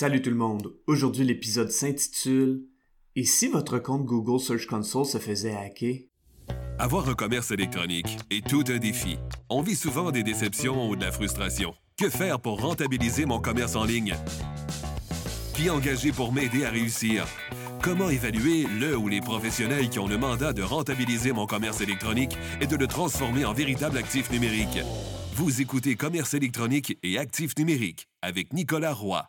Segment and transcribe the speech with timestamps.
[0.00, 0.72] Salut tout le monde.
[0.86, 2.62] Aujourd'hui, l'épisode s'intitule
[3.16, 5.98] Et si votre compte Google Search Console se faisait hacker?
[6.78, 9.18] Avoir un commerce électronique est tout un défi.
[9.50, 11.74] On vit souvent des déceptions ou de la frustration.
[11.98, 14.14] Que faire pour rentabiliser mon commerce en ligne?
[15.54, 17.26] Qui engager pour m'aider à réussir?
[17.82, 22.38] Comment évaluer le ou les professionnels qui ont le mandat de rentabiliser mon commerce électronique
[22.62, 24.78] et de le transformer en véritable actif numérique?
[25.34, 29.28] Vous écoutez Commerce électronique et actif numérique avec Nicolas Roy.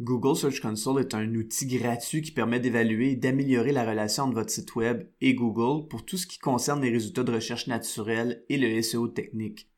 [0.00, 4.34] Google Search Console est un outil gratuit qui permet d'évaluer et d'améliorer la relation entre
[4.34, 8.42] votre site Web et Google pour tout ce qui concerne les résultats de recherche naturels
[8.48, 9.70] et le SEO technique.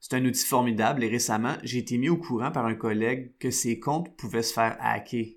[0.00, 3.50] C'est un outil formidable et récemment, j'ai été mis au courant par un collègue que
[3.50, 5.28] ses comptes pouvaient se faire hacker.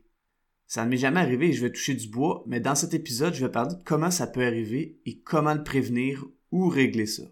[0.68, 3.34] Ça ne m'est jamais arrivé et je vais toucher du bois, mais dans cet épisode,
[3.34, 7.24] je vais parler de comment ça peut arriver et comment le prévenir ou régler ça.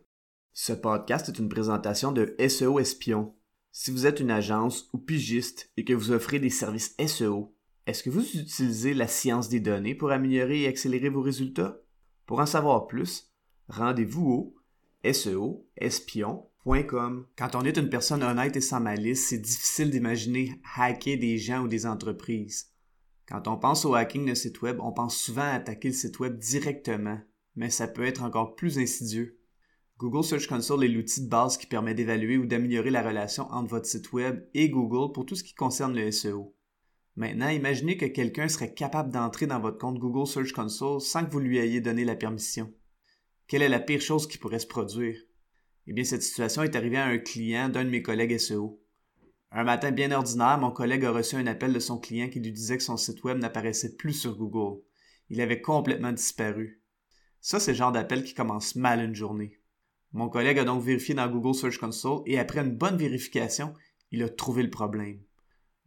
[0.54, 3.35] Ce podcast est une présentation de SEO Espion,
[3.78, 7.54] si vous êtes une agence ou pigiste et que vous offrez des services SEO,
[7.86, 11.82] est-ce que vous utilisez la science des données pour améliorer et accélérer vos résultats?
[12.26, 13.34] Pour en savoir plus,
[13.68, 14.56] rendez-vous au
[15.04, 17.28] SEOespion.com.
[17.38, 21.64] Quand on est une personne honnête et sans malice, c'est difficile d'imaginer hacker des gens
[21.64, 22.68] ou des entreprises.
[23.28, 26.20] Quand on pense au hacking de site web, on pense souvent à attaquer le site
[26.20, 27.20] web directement,
[27.58, 29.38] mais ça peut être encore plus insidieux.
[29.98, 33.70] Google Search Console est l'outil de base qui permet d'évaluer ou d'améliorer la relation entre
[33.70, 36.54] votre site Web et Google pour tout ce qui concerne le SEO.
[37.16, 41.32] Maintenant, imaginez que quelqu'un serait capable d'entrer dans votre compte Google Search Console sans que
[41.32, 42.74] vous lui ayez donné la permission.
[43.48, 45.18] Quelle est la pire chose qui pourrait se produire?
[45.88, 48.82] Eh bien, cette situation est arrivée à un client d'un de mes collègues SEO.
[49.52, 52.52] Un matin bien ordinaire, mon collègue a reçu un appel de son client qui lui
[52.52, 54.82] disait que son site web n'apparaissait plus sur Google.
[55.30, 56.82] Il avait complètement disparu.
[57.40, 59.58] Ça, c'est le genre d'appel qui commence mal une journée.
[60.16, 63.74] Mon collègue a donc vérifié dans Google Search Console et après une bonne vérification,
[64.12, 65.20] il a trouvé le problème.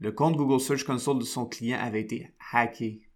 [0.01, 3.09] Le compte Google Search Console de son client avait été hacké.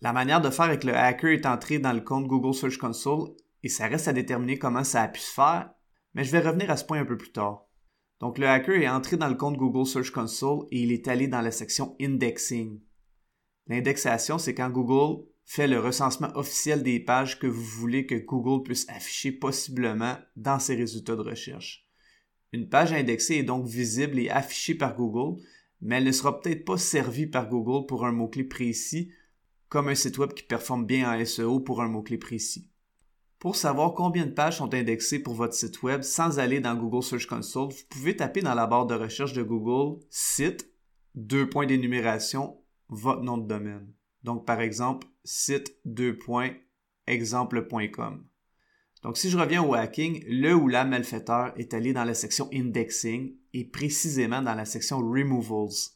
[0.00, 3.30] La manière de faire avec le hacker est entré dans le compte Google Search Console
[3.64, 5.72] et ça reste à déterminer comment ça a pu se faire,
[6.14, 7.64] mais je vais revenir à ce point un peu plus tard.
[8.20, 11.26] Donc le hacker est entré dans le compte Google Search Console et il est allé
[11.26, 12.80] dans la section Indexing.
[13.66, 18.62] L'indexation, c'est quand Google fait le recensement officiel des pages que vous voulez que Google
[18.62, 21.88] puisse afficher possiblement dans ses résultats de recherche.
[22.52, 25.40] Une page indexée est donc visible et affichée par Google,
[25.80, 29.10] mais elle ne sera peut-être pas servie par Google pour un mot-clé précis,
[29.70, 32.68] comme un site web qui performe bien en SEO pour un mot-clé précis.
[33.38, 37.02] Pour savoir combien de pages sont indexées pour votre site web sans aller dans Google
[37.02, 40.70] Search Console, vous pouvez taper dans la barre de recherche de Google site,
[41.14, 42.60] deux points d'énumération,
[42.90, 43.94] votre nom de domaine.
[44.24, 48.24] Donc, par exemple, site 2.exemple.com.
[49.02, 52.48] Donc, si je reviens au hacking, le ou la malfaiteur est allé dans la section
[52.52, 55.92] Indexing et précisément dans la section Removals.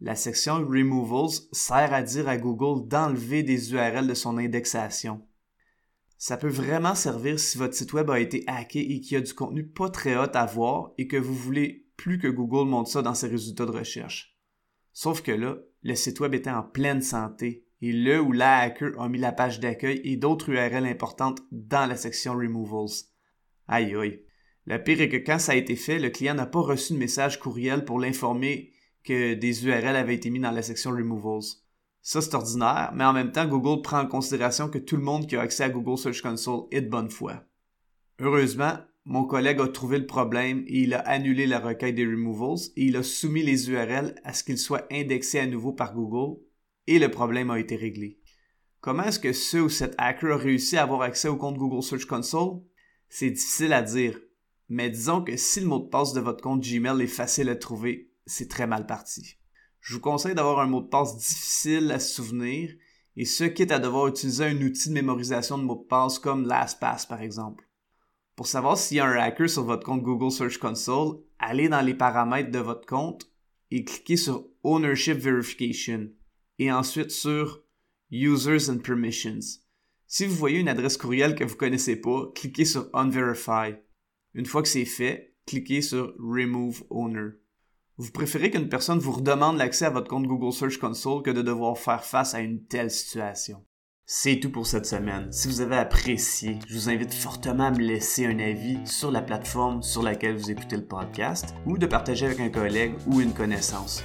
[0.00, 5.26] La section Removals sert à dire à Google d'enlever des URL de son indexation.
[6.18, 9.22] Ça peut vraiment servir si votre site web a été hacké et qu'il y a
[9.22, 12.90] du contenu pas très haut à voir et que vous voulez plus que Google montre
[12.90, 14.29] ça dans ses résultats de recherche.
[14.92, 19.00] Sauf que là, le site web était en pleine santé et le ou la hacker
[19.00, 23.06] a mis la page d'accueil et d'autres URL importantes dans la section Removals.
[23.68, 24.22] Aïe aïe.
[24.66, 26.98] Le pire est que quand ça a été fait, le client n'a pas reçu de
[26.98, 28.72] message courriel pour l'informer
[29.04, 31.56] que des URL avaient été mis dans la section Removals.
[32.02, 35.26] Ça, c'est ordinaire, mais en même temps, Google prend en considération que tout le monde
[35.26, 37.44] qui a accès à Google Search Console est de bonne foi.
[38.18, 38.78] Heureusement,
[39.10, 42.84] mon collègue a trouvé le problème et il a annulé la requête des removals et
[42.84, 46.40] il a soumis les URL à ce qu'ils soient indexés à nouveau par Google
[46.86, 48.20] et le problème a été réglé.
[48.80, 51.82] Comment est-ce que ce ou cette hacker a réussi à avoir accès au compte Google
[51.82, 52.60] Search Console?
[53.08, 54.16] C'est difficile à dire,
[54.68, 57.56] mais disons que si le mot de passe de votre compte Gmail est facile à
[57.56, 59.38] trouver, c'est très mal parti.
[59.80, 62.70] Je vous conseille d'avoir un mot de passe difficile à se souvenir
[63.16, 66.46] et ce quitte à devoir utiliser un outil de mémorisation de mots de passe comme
[66.46, 67.69] LastPass par exemple.
[68.40, 71.82] Pour savoir s'il y a un hacker sur votre compte Google Search Console, allez dans
[71.82, 73.30] les paramètres de votre compte
[73.70, 76.08] et cliquez sur Ownership Verification
[76.58, 77.62] et ensuite sur
[78.10, 79.60] Users and Permissions.
[80.06, 83.74] Si vous voyez une adresse courriel que vous ne connaissez pas, cliquez sur Unverify.
[84.32, 87.32] Une fois que c'est fait, cliquez sur Remove Owner.
[87.98, 91.42] Vous préférez qu'une personne vous redemande l'accès à votre compte Google Search Console que de
[91.42, 93.62] devoir faire face à une telle situation.
[94.12, 95.30] C'est tout pour cette semaine.
[95.30, 99.22] Si vous avez apprécié, je vous invite fortement à me laisser un avis sur la
[99.22, 103.32] plateforme sur laquelle vous écoutez le podcast ou de partager avec un collègue ou une
[103.32, 104.02] connaissance.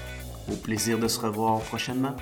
[0.47, 2.15] Au plaisir de se revoir prochainement.